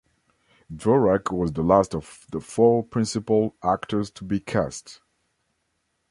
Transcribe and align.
Dvorak 0.73 1.31
was 1.31 1.51
the 1.53 1.61
last 1.61 1.93
of 1.93 2.25
the 2.31 2.39
four 2.39 2.81
principal 2.83 3.55
actors 3.61 4.09
to 4.09 4.23
be 4.23 4.39
cast. 4.39 4.99